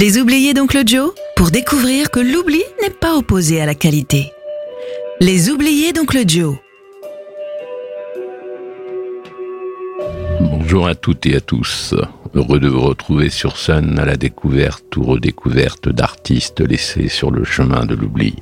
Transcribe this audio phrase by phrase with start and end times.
[0.00, 4.32] Les oubliés d'Oncle Joe pour découvrir que l'oubli n'est pas opposé à la qualité.
[5.18, 6.56] Les oubliés d'Oncle Joe.
[10.40, 11.96] Bonjour à toutes et à tous.
[12.32, 17.42] Heureux de vous retrouver sur Sun à la découverte ou redécouverte d'artistes laissés sur le
[17.42, 18.36] chemin de l'oubli.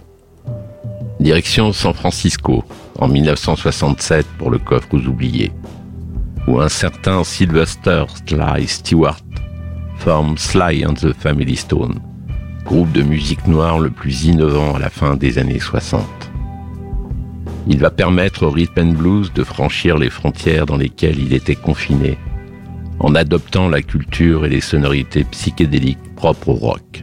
[1.20, 2.64] Direction San Francisco,
[2.98, 5.52] en 1967 pour le coffre aux oubliés,
[6.46, 9.20] où un certain Sylvester Sly Stewart
[10.37, 11.98] Sly and the Family Stone,
[12.64, 16.01] groupe de musique noire le plus innovant à la fin des années 60.
[17.66, 21.56] Il va permettre au rhythm and blues de franchir les frontières dans lesquelles il était
[21.56, 22.19] confiné,
[23.00, 27.02] en adoptant la culture et les sonorités psychédéliques propres au rock.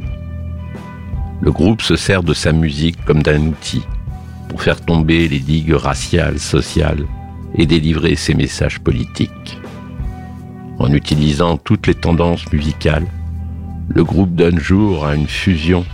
[1.41, 3.83] Le groupe se sert de sa musique comme d'un outil
[4.47, 7.05] pour faire tomber les digues raciales, sociales
[7.55, 9.59] et délivrer ses messages politiques.
[10.79, 13.07] En utilisant toutes les tendances musicales,
[13.89, 15.85] le groupe donne jour à une fusion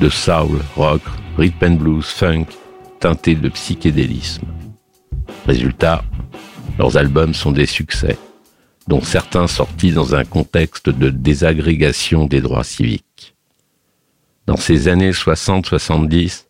[0.00, 1.02] de soul, rock,
[1.38, 2.46] rhythm and blues, funk,
[2.98, 4.46] teinté de psychédélisme.
[5.46, 6.04] Résultat,
[6.78, 8.18] leurs albums sont des succès,
[8.88, 13.36] dont certains sortis dans un contexte de désagrégation des droits civiques.
[14.46, 16.46] Dans ces années 60-70,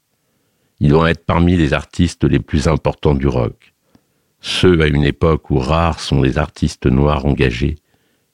[0.80, 3.71] ils vont être parmi les artistes les plus importants du rock
[4.42, 7.76] ceux à une époque où rares sont les artistes noirs engagés,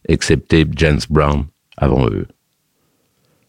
[0.08, 1.44] excepté James Brown
[1.76, 2.26] avant eux.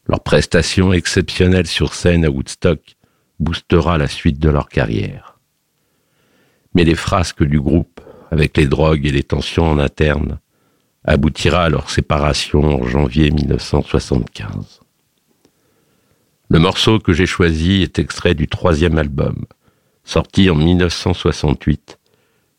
[0.05, 2.81] Leur prestation exceptionnelle sur scène à Woodstock
[3.39, 5.39] boostera la suite de leur carrière.
[6.73, 10.39] Mais les frasques du groupe, avec les drogues et les tensions en interne,
[11.05, 14.81] aboutira à leur séparation en janvier 1975.
[16.49, 19.45] Le morceau que j'ai choisi est extrait du troisième album,
[20.03, 21.98] sorti en 1968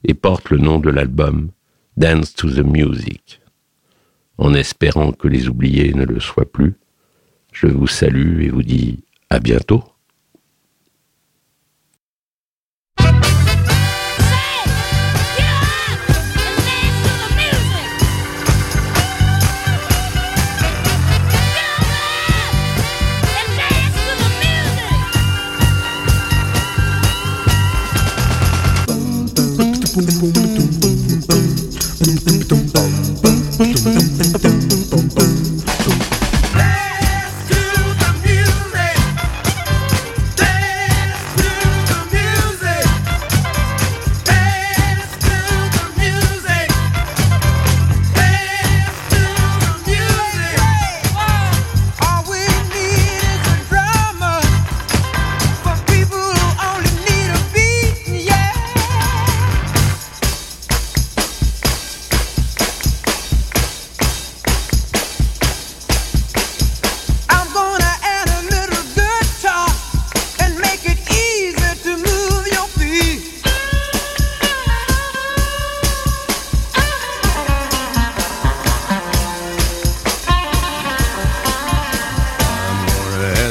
[0.04, 1.50] et porte le nom de l'album
[1.96, 3.40] Dance to the Music.
[4.38, 6.74] En espérant que les oubliés ne le soient plus,
[7.52, 9.84] je vous salue et vous dis à bientôt.
[29.94, 30.39] boom, boom.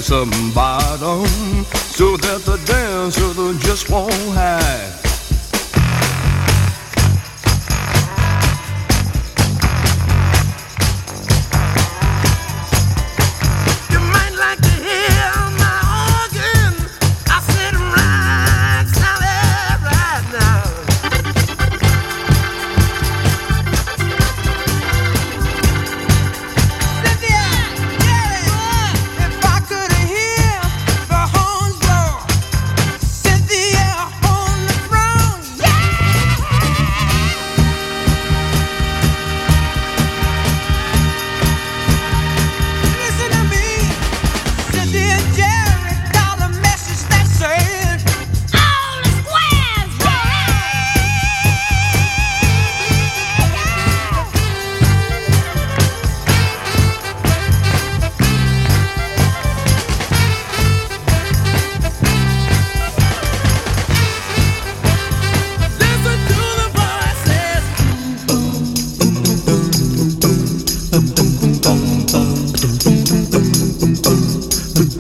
[0.02, 1.26] Some bottom
[1.74, 5.09] so that the dancer just won't hide.